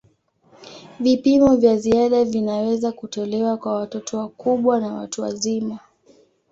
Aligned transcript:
Vipimo 0.99 1.55
vya 1.55 1.77
ziada 1.77 2.25
vinaweza 2.25 2.91
kutolewa 2.91 3.57
kwa 3.57 3.75
watoto 3.75 4.17
wakubwa 4.17 4.79
na 4.79 4.93
watu 4.93 5.21
wazima. 5.21 5.79